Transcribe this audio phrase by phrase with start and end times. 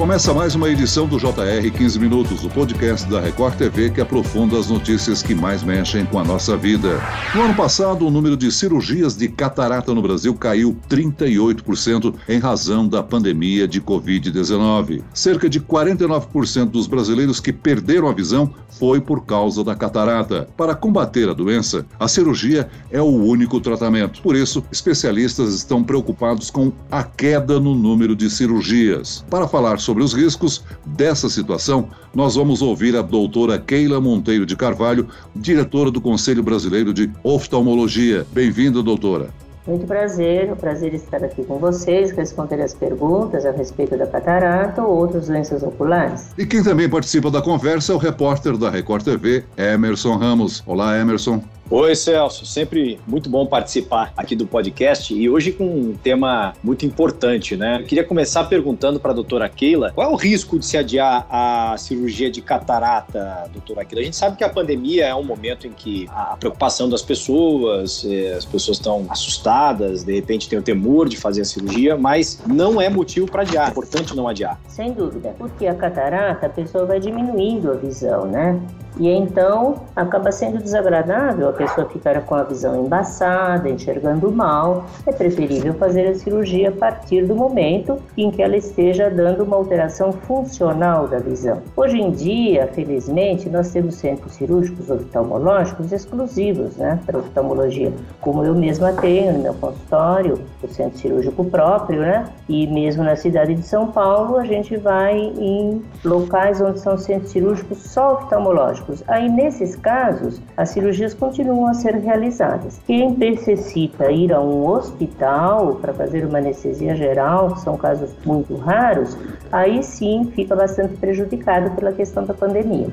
[0.00, 4.58] Começa mais uma edição do JR 15 Minutos, o podcast da Record TV que aprofunda
[4.58, 6.98] as notícias que mais mexem com a nossa vida.
[7.34, 12.88] No ano passado, o número de cirurgias de catarata no Brasil caiu 38% em razão
[12.88, 15.02] da pandemia de Covid-19.
[15.12, 20.48] Cerca de 49% dos brasileiros que perderam a visão foi por causa da catarata.
[20.56, 24.22] Para combater a doença, a cirurgia é o único tratamento.
[24.22, 29.22] Por isso, especialistas estão preocupados com a queda no número de cirurgias.
[29.28, 34.46] Para falar sobre sobre os riscos dessa situação, nós vamos ouvir a doutora Keila Monteiro
[34.46, 38.24] de Carvalho, diretora do Conselho Brasileiro de Oftalmologia.
[38.32, 39.30] Bem-vinda, doutora.
[39.66, 44.80] Muito prazer, o prazer estar aqui com vocês, responder as perguntas a respeito da catarata
[44.80, 46.28] ou outras doenças oculares.
[46.38, 50.62] E quem também participa da conversa é o repórter da Record TV, Emerson Ramos.
[50.66, 51.42] Olá, Emerson.
[51.72, 52.44] Oi, Celso.
[52.44, 57.78] Sempre muito bom participar aqui do podcast e hoje com um tema muito importante, né?
[57.80, 61.28] Eu queria começar perguntando para a doutora Keila qual é o risco de se adiar
[61.30, 64.02] a cirurgia de catarata, doutora Keila?
[64.02, 68.04] A gente sabe que a pandemia é um momento em que a preocupação das pessoas,
[68.04, 72.42] eh, as pessoas estão assustadas, de repente tem o temor de fazer a cirurgia, mas
[72.48, 73.68] não é motivo para adiar.
[73.68, 74.60] É importante não adiar.
[74.66, 78.60] Sem dúvida, porque a catarata a pessoa vai diminuindo a visão, né?
[78.98, 84.84] E então acaba sendo desagradável a pessoa ficar com a visão embaçada, enxergando mal.
[85.06, 89.56] É preferível fazer a cirurgia a partir do momento em que ela esteja dando uma
[89.56, 91.62] alteração funcional da visão.
[91.76, 98.54] Hoje em dia, felizmente, nós temos centros cirúrgicos oftalmológicos exclusivos né, para oftalmologia, como eu
[98.54, 102.26] mesma tenho no meu consultório, o centro cirúrgico próprio, né?
[102.48, 107.30] E mesmo na cidade de São Paulo, a gente vai em locais onde são centros
[107.30, 112.80] cirúrgicos só oftalmológicos Aí, nesses casos, as cirurgias continuam a ser realizadas.
[112.86, 118.54] Quem necessita ir a um hospital para fazer uma anestesia geral, que são casos muito
[118.56, 119.16] raros,
[119.52, 122.88] aí sim fica bastante prejudicado pela questão da pandemia.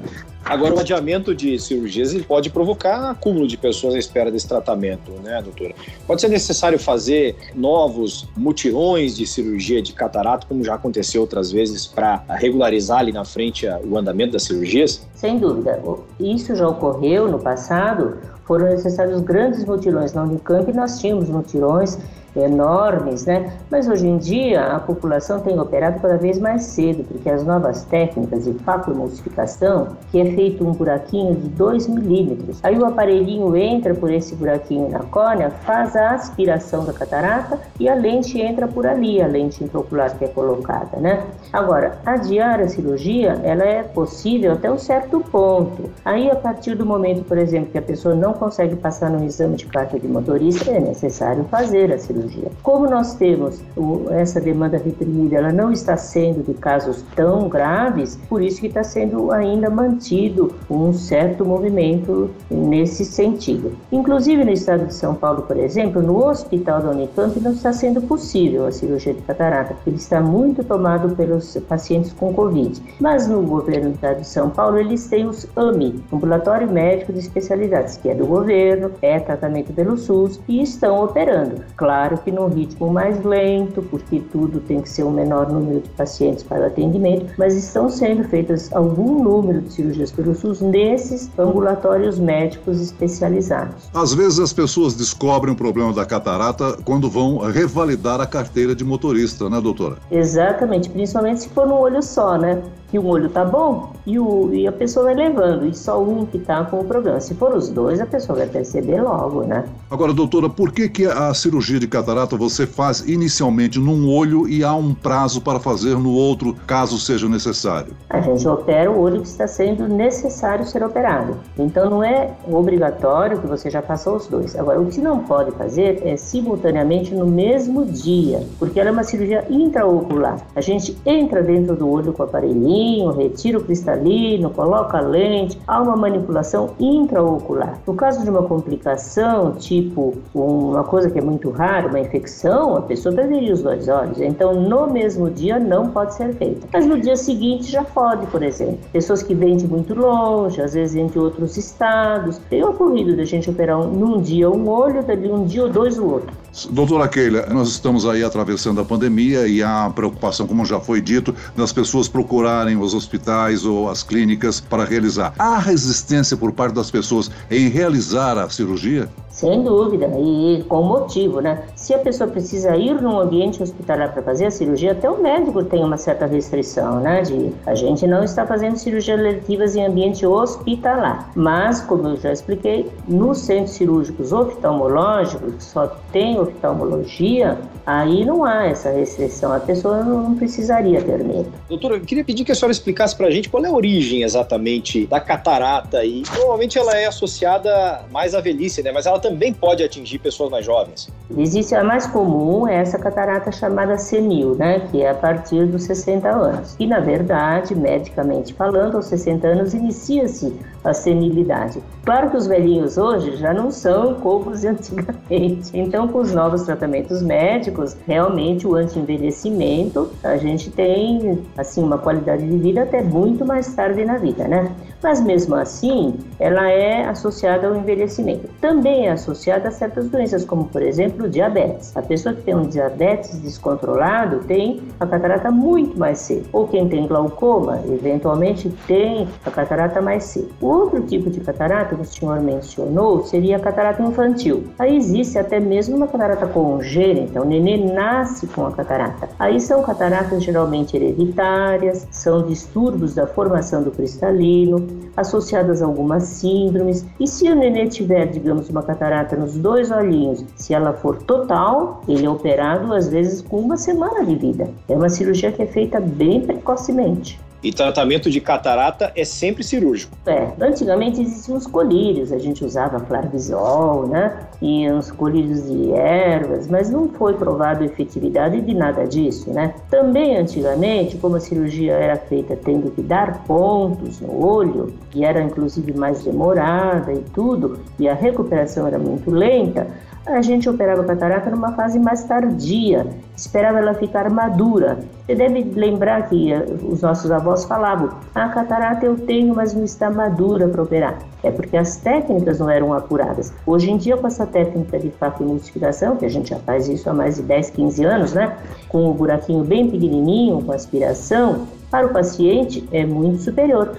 [0.49, 5.41] Agora, o adiamento de cirurgias pode provocar acúmulo de pessoas à espera desse tratamento, né,
[5.41, 5.75] doutora?
[6.05, 11.85] Pode ser necessário fazer novos mutirões de cirurgia de catarata, como já aconteceu outras vezes,
[11.85, 15.05] para regularizar ali na frente o andamento das cirurgias?
[15.15, 15.81] Sem dúvida.
[16.17, 18.17] Isso já ocorreu no passado.
[18.45, 20.13] Foram necessários grandes mutirões.
[20.13, 21.97] Na Unicamp nós tínhamos mutirões
[22.39, 23.53] enormes, né?
[23.69, 27.83] Mas hoje em dia a população tem operado cada vez mais cedo, porque as novas
[27.83, 33.93] técnicas de facoemulsificação, que é feito um buraquinho de 2 milímetros, aí o aparelhinho entra
[33.93, 38.85] por esse buraquinho na córnea, faz a aspiração da catarata e a lente entra por
[38.85, 41.23] ali, a lente intraocular que é colocada, né?
[41.51, 45.89] Agora, adiar a cirurgia, ela é possível até um certo ponto.
[46.05, 49.55] Aí, a partir do momento, por exemplo, que a pessoa não consegue passar no exame
[49.55, 52.51] de carta de motorista, é necessário fazer a cirurgia cirurgia.
[52.61, 58.19] Como nós temos o, essa demanda reprimida, ela não está sendo de casos tão graves,
[58.29, 63.75] por isso que está sendo ainda mantido um certo movimento nesse sentido.
[63.91, 68.01] Inclusive no estado de São Paulo, por exemplo, no hospital da Unicamp não está sendo
[68.01, 72.81] possível a cirurgia de catarata, porque ele está muito tomado pelos pacientes com Covid.
[72.99, 77.19] Mas no governo do estado de São Paulo, eles têm os AMI, Ambulatório Médico de
[77.19, 81.63] Especialidades, que é do governo, é tratamento pelo SUS e estão operando.
[81.75, 85.81] Claro Claro que num ritmo mais lento, porque tudo tem que ser um menor número
[85.81, 91.29] de pacientes para atendimento, mas estão sendo feitas algum número de cirurgias pelo SUS nesses
[91.37, 93.89] ambulatórios médicos especializados.
[93.93, 98.83] Às vezes as pessoas descobrem o problema da catarata quando vão revalidar a carteira de
[98.83, 99.97] motorista, né, doutora?
[100.09, 102.61] Exatamente, principalmente se for no olho só, né?
[102.89, 106.25] Que o olho tá bom e, o, e a pessoa vai levando, e só um
[106.25, 107.19] que tá com o problema.
[107.19, 109.65] Se for os dois, a pessoa vai perceber logo, né?
[109.91, 114.63] Agora, doutora, por que, que a cirurgia de catarata você faz inicialmente num olho e
[114.63, 117.93] há um prazo para fazer no outro, caso seja necessário?
[118.09, 121.37] A gente opera o olho que está sendo necessário ser operado.
[121.57, 124.55] Então não é obrigatório que você já faça os dois.
[124.55, 129.03] Agora, o que não pode fazer é simultaneamente no mesmo dia, porque ela é uma
[129.03, 130.39] cirurgia intraocular.
[130.55, 132.76] A gente entra dentro do olho com o aparelhinho
[133.15, 137.79] retira o cristalino, coloca a lente, há uma manipulação intraocular.
[137.85, 142.81] No caso de uma complicação, tipo uma coisa que é muito rara, uma infecção, a
[142.81, 144.19] pessoa perderia os dois olhos.
[144.19, 146.67] Então, no mesmo dia não pode ser feita.
[146.71, 148.79] Mas no dia seguinte já pode, por exemplo.
[148.91, 152.37] Pessoas que vêm de muito longe, às vezes entre outros estados.
[152.49, 156.05] Tem ocorrido da gente operar num dia um olho, dali um dia ou dois o
[156.05, 156.46] outro.
[156.71, 161.33] Doutora Keila, nós estamos aí atravessando a pandemia e a preocupação, como já foi dito,
[161.55, 165.33] das pessoas procurarem os hospitais ou as clínicas para realizar.
[165.37, 169.07] Há resistência por parte das pessoas em realizar a cirurgia?
[169.29, 171.61] Sem dúvida, e com motivo, né?
[171.75, 175.63] Se a pessoa precisa ir num ambiente hospitalar para fazer a cirurgia, até o médico
[175.63, 177.21] tem uma certa restrição, né?
[177.21, 181.29] De a gente não está fazendo cirurgias letivas em ambiente hospitalar.
[181.35, 188.65] Mas, como eu já expliquei, nos centros cirúrgicos oftalmológicos, só tem oftalmologia, aí não há
[188.65, 189.51] essa restrição.
[189.51, 191.51] A pessoa não precisaria ter medo.
[191.67, 194.23] Doutora, eu queria pedir que a senhora explicasse para a gente qual é a origem
[194.23, 198.91] exatamente da catarata e normalmente ela é associada mais à velhice, né?
[198.91, 201.09] Mas ela também pode atingir pessoas mais jovens.
[201.35, 205.83] Existe a mais comum, é essa catarata chamada senil, né, que é a partir dos
[205.83, 206.75] 60 anos.
[206.79, 211.83] E na verdade, medicamente falando, aos 60 anos inicia-se a senilidade.
[212.05, 215.71] Claro que os velhinhos hoje já não são como os de antigamente.
[215.73, 222.47] Então, com os novos tratamentos médicos, realmente o anti-envelhecimento, a gente tem assim uma qualidade
[222.47, 224.71] de vida até muito mais tarde na vida, né?
[225.01, 228.49] Mas mesmo assim, ela é associada ao envelhecimento.
[228.59, 231.95] Também é associada a certas doenças, como por exemplo o diabetes.
[231.95, 236.47] A pessoa que tem um diabetes descontrolado tem a catarata muito mais cedo.
[236.51, 240.49] Ou quem tem glaucoma, eventualmente tem a catarata mais cedo.
[240.61, 244.65] O outro tipo de catarata que o senhor mencionou seria a catarata infantil.
[244.79, 249.29] Aí existe até mesmo uma catarata congênita, o nenê nasce com a catarata.
[249.37, 257.05] Aí são cataratas geralmente hereditárias, são distúrbios da formação do cristalino, associadas a algumas síndromes.
[257.19, 262.01] E se o nenê tiver, digamos, uma catarata nos dois olhinhos, se ela for total,
[262.07, 264.69] ele é operado às vezes com uma semana de vida.
[264.87, 267.39] É uma cirurgia que é feita bem precocemente.
[267.67, 270.17] E tratamento de catarata é sempre cirúrgico.
[270.25, 274.47] É, antigamente existiam os colírios, a gente usava flarvisol, né?
[274.61, 279.73] E uns colírios de ervas, mas não foi provado efetividade de nada disso, né?
[279.89, 285.41] Também antigamente, como a cirurgia era feita tendo que dar pontos no olho, e era
[285.41, 289.87] inclusive mais demorada e tudo, e a recuperação era muito lenta,
[290.27, 294.99] a gente operava a catarata numa fase mais tardia, esperava ela ficar madura.
[295.25, 299.83] Você deve lembrar que eh, os nossos avós falavam: a catarata eu tenho, mas não
[299.83, 301.19] está madura para operar.
[301.43, 303.53] É porque as técnicas não eram apuradas.
[303.65, 307.13] Hoje em dia, com essa técnica de facoemulsificação, que a gente já faz isso há
[307.13, 308.57] mais de 10, 15 anos, né?
[308.89, 313.95] Com um buraquinho bem pequenininho, com aspiração, para o paciente é muito superior.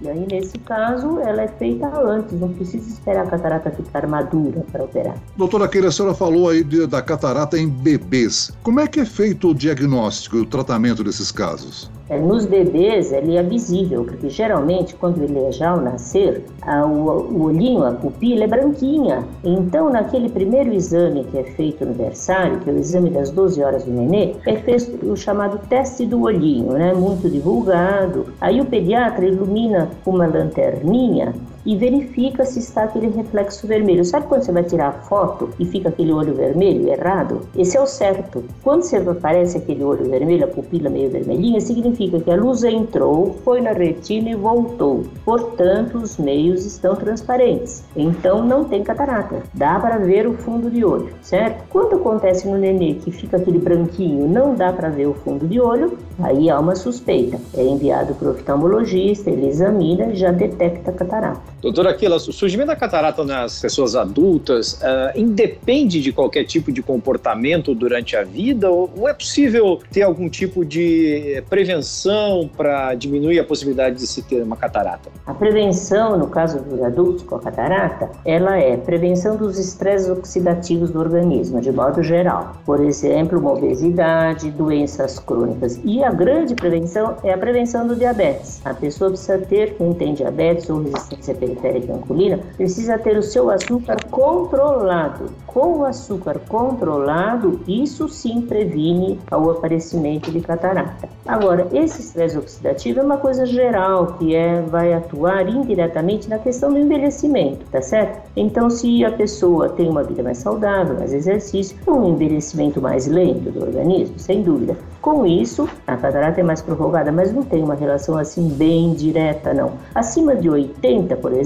[0.00, 4.64] E aí, nesse caso, ela é feita antes, não precisa esperar a catarata ficar madura
[4.70, 5.16] para operar.
[5.36, 8.52] Doutora Keira, a senhora falou aí de, da catarata em bebês.
[8.62, 11.90] Como é que é feito o diagnóstico e o tratamento desses casos?
[12.10, 16.86] É, nos bebês, ele é visível, porque geralmente, quando ele é já ao nascer, a,
[16.86, 19.24] o, o, olhinho, a pupila é branquinha.
[19.44, 23.62] Então, naquele primeiro exame que é feito no berçário, que é o exame das 12
[23.62, 26.94] horas do nenê, é feito o chamado teste do olhinho, né?
[26.94, 28.26] muito divulgado.
[28.40, 31.34] Aí o pediatra ilumina uma lanterninha
[31.64, 34.04] e verifica se está aquele reflexo vermelho.
[34.04, 37.40] Sabe quando você vai tirar a foto e fica aquele olho vermelho errado?
[37.56, 38.44] Esse é o certo.
[38.62, 43.36] Quando você aparece aquele olho vermelho, a pupila meio vermelhinha, significa que a luz entrou,
[43.44, 45.04] foi na retina e voltou.
[45.24, 47.84] Portanto, os meios estão transparentes.
[47.96, 49.42] Então não tem catarata.
[49.54, 51.64] Dá para ver o fundo de olho, certo?
[51.68, 55.60] Quando acontece no nenê que fica aquele branquinho, não dá para ver o fundo de
[55.60, 57.38] olho, aí há uma suspeita.
[57.54, 61.40] É enviado para o oftalmologista, ele examina e já detecta catarata.
[61.60, 66.80] Doutora Aquila, o surgimento da catarata nas pessoas adultas uh, independe de qualquer tipo de
[66.82, 73.44] comportamento durante a vida ou, é possível ter algum tipo de prevenção para diminuir a
[73.44, 75.10] possibilidade de se ter uma catarata?
[75.26, 80.90] A prevenção, no caso dos adultos com a catarata, ela é prevenção dos estresses oxidativos
[80.90, 82.56] do organismo, de modo geral.
[82.64, 85.80] Por exemplo, uma obesidade, doenças crônicas.
[85.82, 88.60] E a grande prevenção é a prevenção do diabetes.
[88.64, 93.50] A pessoa precisa ter, quem tem diabetes ou resistência periférica inculina, precisa ter o seu
[93.50, 95.26] açúcar controlado.
[95.46, 101.08] Com o açúcar controlado, isso sim previne o aparecimento de catarata.
[101.26, 106.72] Agora, esse estresse oxidativo é uma coisa geral que é, vai atuar indiretamente na questão
[106.72, 108.28] do envelhecimento, tá certo?
[108.36, 113.50] Então, se a pessoa tem uma vida mais saudável, mais exercício, um envelhecimento mais lento
[113.50, 114.76] do organismo, sem dúvida.
[115.00, 119.54] Com isso, a catarata é mais prorrogada, mas não tem uma relação assim bem direta,
[119.54, 119.72] não.
[119.94, 121.37] Acima de 80, por exemplo,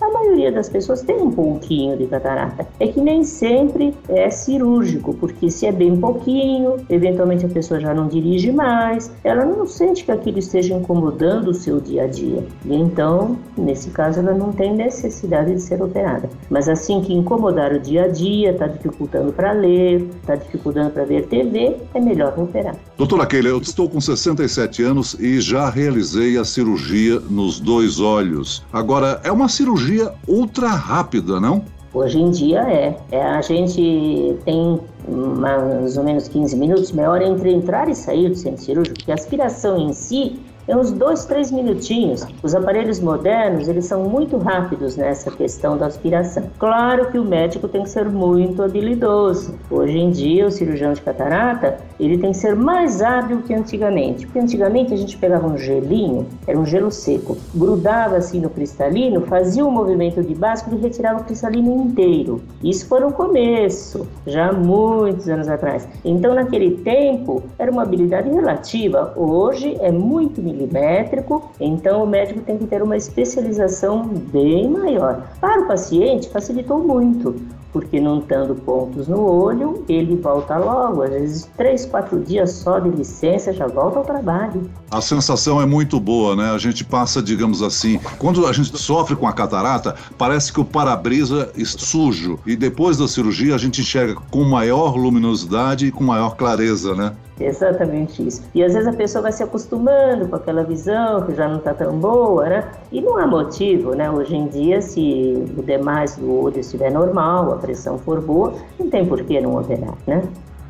[0.00, 2.66] a maioria das pessoas tem um pouquinho de catarata.
[2.78, 7.94] É que nem sempre é cirúrgico, porque se é bem pouquinho, eventualmente a pessoa já
[7.94, 12.44] não dirige mais, ela não sente que aquilo esteja incomodando o seu dia a dia.
[12.64, 16.28] E então, nesse caso, ela não tem necessidade de ser operada.
[16.50, 21.04] Mas assim que incomodar o dia a dia, está dificultando para ler, está dificultando para
[21.04, 22.76] ver TV, é melhor operar.
[22.96, 28.64] Doutora Keila, eu estou com 67 anos e já realizei a cirurgia nos dois olhos.
[28.72, 31.64] Agora, é uma cirurgia ultra rápida, não?
[31.94, 32.96] Hoje em dia é.
[33.10, 33.22] é.
[33.22, 38.34] A gente tem mais ou menos 15 minutos, meia hora entre entrar e sair do
[38.34, 40.40] centro cirúrgico, porque a aspiração em si
[40.72, 42.26] é uns dois, três minutinhos.
[42.42, 46.44] Os aparelhos modernos, eles são muito rápidos nessa questão da aspiração.
[46.58, 49.54] Claro que o médico tem que ser muito habilidoso.
[49.70, 54.24] Hoje em dia, o cirurgião de catarata, ele tem que ser mais hábil que antigamente.
[54.26, 59.20] Porque antigamente a gente pegava um gelinho, era um gelo seco, grudava assim no cristalino,
[59.26, 62.40] fazia um movimento de básico e retirava o cristalino inteiro.
[62.64, 65.86] Isso foi no começo, já muitos anos atrás.
[66.02, 69.12] Então, naquele tempo, era uma habilidade relativa.
[69.14, 75.22] Hoje é muito milimétrico, então o médico tem que ter uma especialização bem maior.
[75.40, 77.34] Para o paciente, facilitou muito,
[77.72, 82.78] porque não tendo pontos no olho, ele volta logo, às vezes três, quatro dias só
[82.78, 84.70] de licença, já volta ao trabalho.
[84.90, 86.50] A sensação é muito boa, né?
[86.50, 90.64] A gente passa, digamos assim, quando a gente sofre com a catarata, parece que o
[90.64, 96.04] para-brisa é sujo e depois da cirurgia a gente enxerga com maior luminosidade e com
[96.04, 97.12] maior clareza, né?
[97.46, 98.42] Exatamente isso.
[98.54, 101.74] E às vezes a pessoa vai se acostumando com aquela visão que já não está
[101.74, 102.70] tão boa, né?
[102.90, 104.10] E não há motivo, né?
[104.10, 108.88] Hoje em dia, se o demais do olho estiver normal, a pressão for boa, não
[108.88, 110.22] tem por que não operar, né?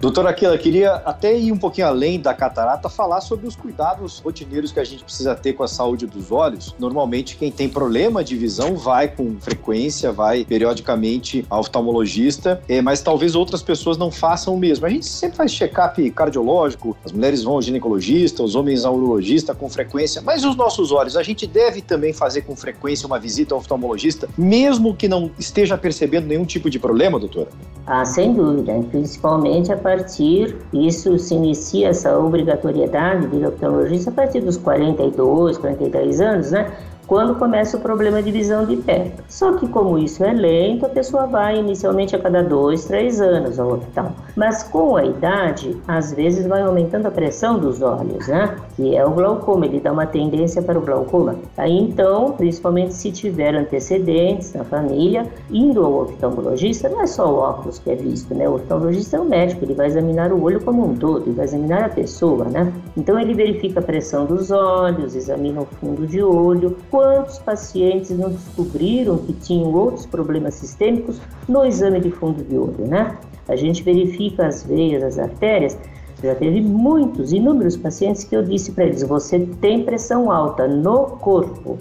[0.02, 4.73] Doutora Aquila, queria até ir um pouquinho além da catarata, falar sobre os cuidados rotineiros
[4.73, 6.75] que a gente precisa ter com a saúde dos olhos.
[6.76, 13.00] Normalmente, quem tem problema de visão vai com frequência, vai periodicamente ao oftalmologista, é, mas
[13.00, 14.87] talvez outras pessoas não façam o mesmo.
[14.87, 19.54] A gente sempre faz check-up cardiológico, as mulheres vão ao ginecologista, os homens ao urologista
[19.54, 23.54] com frequência, mas os nossos olhos, a gente deve também fazer com frequência uma visita
[23.54, 27.50] ao oftalmologista, mesmo que não esteja percebendo nenhum tipo de problema, doutora?
[27.87, 34.40] Ah, sem dúvida, principalmente a partir, isso se inicia essa obrigatoriedade de oftalmologista a partir
[34.40, 36.72] dos 42, 43 anos, né?
[37.12, 39.23] Quando começa o problema de visão de perto.
[39.28, 43.61] Só que como isso é lento, a pessoa vai inicialmente a cada dois, três anos
[43.61, 44.12] ao hospital.
[44.35, 48.57] Mas com a idade, às vezes vai aumentando a pressão dos olhos, né?
[48.76, 51.37] Que é o glaucoma, ele dá uma tendência para o glaucoma.
[51.59, 57.37] Aí então, principalmente se tiver antecedentes na família, indo ao oftalmologista, não é só o
[57.40, 58.49] óculos que é visto, né?
[58.49, 61.45] O oftalmologista é o médico, ele vai examinar o olho como um todo, ele vai
[61.45, 62.73] examinar a pessoa, né?
[62.97, 68.30] Então ele verifica a pressão dos olhos, examina o fundo de olho, quantos pacientes não
[68.30, 73.18] descobriram que tinham outros problemas sistêmicos no exame de fundo de olho, né?
[73.49, 75.76] A gente verifica as veias, as artérias.
[76.23, 81.06] Já teve muitos, inúmeros pacientes que eu disse para eles: você tem pressão alta no
[81.16, 81.76] corpo,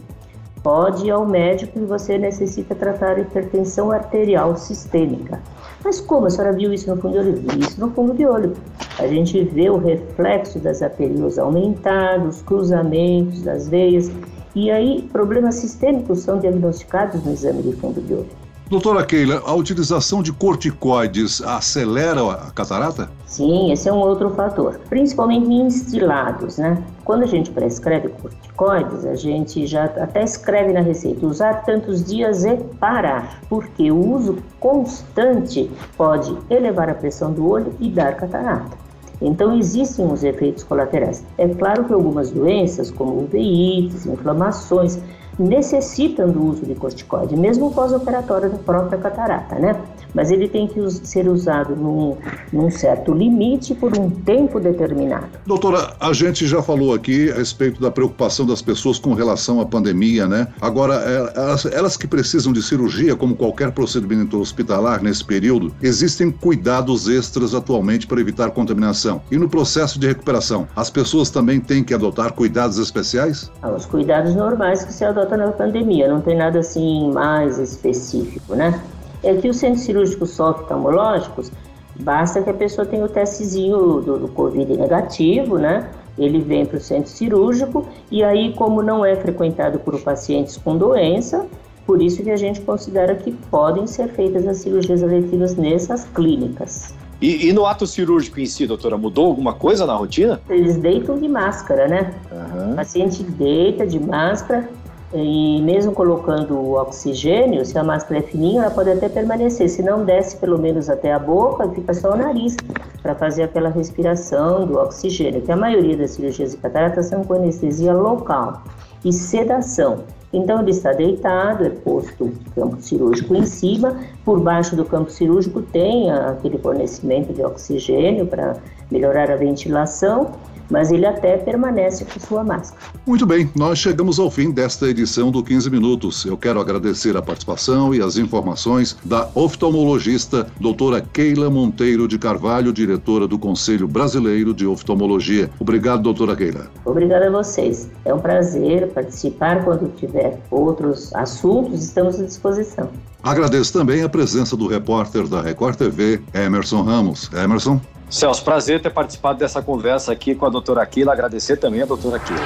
[0.64, 5.40] pode ir ao médico e você necessita tratar hipertensão arterial sistêmica.
[5.84, 7.36] Mas como a senhora viu isso no fundo de olho?
[7.36, 8.54] Vi isso no fundo de olho.
[8.98, 14.12] A gente vê o reflexo das arteriolas aumentados, cruzamentos das veias
[14.56, 18.42] e aí, problemas sistêmicos são diagnosticados no exame de fundo de olho.
[18.72, 23.12] Doutora Keila, a utilização de corticoides acelera a catarata?
[23.26, 26.82] Sim, esse é um outro fator, principalmente em instilados, né?
[27.04, 32.46] Quando a gente prescreve corticoides, a gente já até escreve na receita usar tantos dias
[32.46, 38.81] e parar, porque o uso constante pode elevar a pressão do olho e dar catarata.
[39.22, 41.24] Então, existem os efeitos colaterais.
[41.38, 45.00] É claro que algumas doenças, como uveites, inflamações,
[45.38, 49.76] necessitam do uso de corticoide, mesmo pós-operatório da própria catarata, né?
[50.14, 52.18] Mas ele tem que ser usado num,
[52.52, 55.28] num, certo limite por um tempo determinado.
[55.46, 59.66] Doutora, a gente já falou aqui a respeito da preocupação das pessoas com relação à
[59.66, 60.48] pandemia, né?
[60.60, 66.32] Agora, é, elas, elas que precisam de cirurgia, como qualquer procedimento hospitalar nesse período, existem
[66.32, 69.22] cuidados extras atualmente para evitar contaminação.
[69.32, 73.52] E no processo de recuperação, as pessoas também têm que adotar cuidados especiais?
[73.62, 78.56] Ah, os cuidados normais que se adotam na pandemia, não tem nada assim mais específico,
[78.56, 78.82] né?
[79.24, 81.52] É que os centros cirúrgicos oftalmológicos,
[82.00, 85.90] basta que a pessoa tenha o testezinho do, do Covid negativo, né?
[86.18, 90.78] Ele vem para o centro cirúrgico e aí, como não é frequentado por pacientes com
[90.78, 91.46] doença,
[91.86, 96.94] por isso que a gente considera que podem ser feitas as cirurgias eletivas nessas clínicas.
[97.22, 100.42] E, e, no ato cirúrgico em si, doutora, mudou alguma coisa na rotina?
[100.50, 102.14] Eles deitam de máscara, né?
[102.32, 102.72] Uhum.
[102.72, 104.68] O paciente deita de máscara,
[105.14, 109.70] e mesmo colocando o oxigênio, se a máscara é fininha, ela pode até permanecer.
[109.70, 112.56] Se não desce pelo menos até a boca, fica só o nariz
[113.02, 115.42] para fazer aquela respiração do oxigênio.
[115.42, 118.64] Que a maioria das cirurgias de catarata são com anestesia local
[119.04, 120.04] e sedação.
[120.32, 125.12] Então ele está deitado, é posto o campo cirúrgico em cima, por baixo do campo
[125.12, 128.56] cirúrgico tem aquele fornecimento de oxigênio para
[128.90, 130.32] melhorar a ventilação
[130.72, 132.82] mas ele até permanece com sua máscara.
[133.06, 136.26] Muito bem, nós chegamos ao fim desta edição do 15 Minutos.
[136.26, 142.72] Eu quero agradecer a participação e as informações da oftalmologista doutora Keila Monteiro de Carvalho,
[142.72, 145.50] diretora do Conselho Brasileiro de Oftalmologia.
[145.60, 146.68] Obrigado, doutora Keila.
[146.86, 147.90] Obrigada a vocês.
[148.06, 152.90] É um prazer participar quando tiver outros assuntos, estamos à disposição.
[153.24, 157.30] Agradeço também a presença do repórter da Record TV, Emerson Ramos.
[157.34, 157.80] Emerson.
[158.12, 162.18] Celso, prazer ter participado dessa conversa aqui com a doutora Aquila, agradecer também a doutora
[162.18, 162.42] Aquila.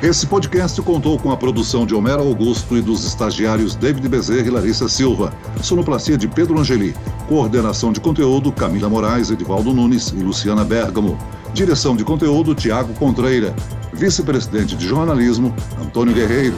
[0.00, 4.50] Esse podcast contou com a produção de Homero Augusto e dos estagiários David Bezerra e
[4.50, 6.94] Larissa Silva, sonoplastia de Pedro Angeli,
[7.28, 11.18] coordenação de conteúdo Camila Moraes, Edivaldo Nunes e Luciana Bergamo,
[11.52, 13.52] direção de conteúdo Tiago Contreira,
[13.92, 16.54] vice-presidente de jornalismo Antônio Guerreiro.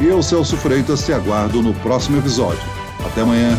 [0.00, 2.60] E eu, Celso Freitas, te aguardo no próximo episódio.
[3.06, 3.56] Até amanhã.